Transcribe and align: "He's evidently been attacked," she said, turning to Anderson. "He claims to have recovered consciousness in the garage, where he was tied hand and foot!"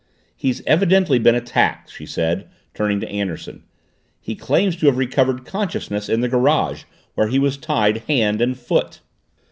"He's 0.35 0.63
evidently 0.65 1.19
been 1.19 1.35
attacked," 1.35 1.91
she 1.93 2.07
said, 2.07 2.49
turning 2.73 2.99
to 3.01 3.07
Anderson. 3.09 3.61
"He 4.19 4.33
claims 4.33 4.75
to 4.77 4.87
have 4.87 4.97
recovered 4.97 5.45
consciousness 5.45 6.09
in 6.09 6.21
the 6.21 6.27
garage, 6.27 6.85
where 7.13 7.27
he 7.27 7.37
was 7.37 7.55
tied 7.55 7.97
hand 8.07 8.41
and 8.41 8.57
foot!" 8.57 9.01